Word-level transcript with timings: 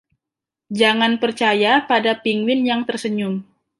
Jangan 0.79 1.13
percaya 1.21 1.73
pada 1.91 2.13
penguin 2.23 2.61
yang 2.69 2.81
tersenyum. 2.89 3.33